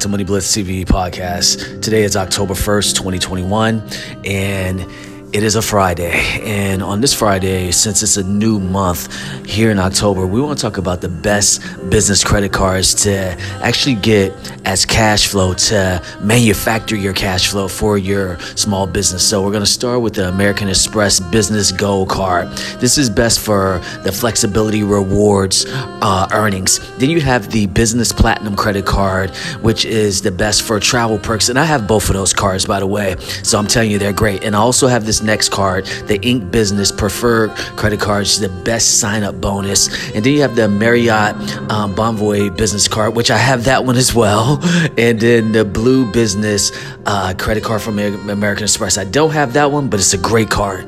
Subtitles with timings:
[0.00, 1.80] to Money Blitz TV podcast.
[1.80, 3.82] Today is October 1st, 2021,
[4.26, 4.80] and
[5.34, 6.12] it is a Friday,
[6.44, 9.12] and on this Friday, since it's a new month
[9.44, 11.60] here in October, we want to talk about the best
[11.90, 13.12] business credit cards to
[13.60, 14.32] actually get
[14.64, 19.28] as cash flow to manufacture your cash flow for your small business.
[19.28, 22.46] So, we're going to start with the American Express Business Gold Card.
[22.78, 26.78] This is best for the flexibility rewards uh, earnings.
[26.98, 29.30] Then you have the Business Platinum Credit Card,
[29.62, 31.48] which is the best for travel perks.
[31.48, 33.16] And I have both of those cards, by the way.
[33.42, 34.44] So, I'm telling you, they're great.
[34.44, 38.48] And I also have this next card, the Ink Business Preferred Credit Card, is the
[38.48, 39.88] best sign up bonus.
[40.14, 41.34] And then you have the Marriott
[41.70, 44.62] um, Bonvoy Business Card, which I have that one as well.
[44.96, 46.70] And then the Blue Business
[47.06, 48.96] uh, Credit Card from American Express.
[48.96, 50.86] I don't have that one, but it's a great card.